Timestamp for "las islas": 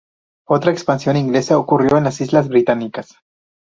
2.05-2.47